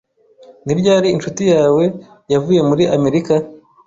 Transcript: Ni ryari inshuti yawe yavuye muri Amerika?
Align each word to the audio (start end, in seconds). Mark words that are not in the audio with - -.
Ni 0.65 0.73
ryari 0.79 1.07
inshuti 1.11 1.43
yawe 1.53 1.83
yavuye 2.33 2.59
muri 2.69 2.83
Amerika? 2.95 3.33